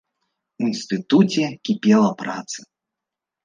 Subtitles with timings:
[0.63, 2.59] У інстытуце кіпела праца.